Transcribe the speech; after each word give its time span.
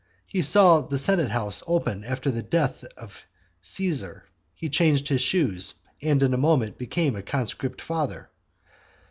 He 0.25 0.41
saw 0.41 0.81
the 0.81 0.97
senate 0.97 1.29
house 1.29 1.61
open 1.67 2.03
after 2.03 2.31
the 2.31 2.41
death 2.41 2.83
of 2.97 3.23
Caesar, 3.61 4.25
he 4.55 4.67
changed 4.67 5.09
his 5.09 5.21
shoes, 5.21 5.75
and 6.01 6.23
in 6.23 6.33
a 6.33 6.37
moment 6.37 6.75
became 6.79 7.15
a 7.15 7.21
conscript 7.21 7.79
father. 7.79 8.31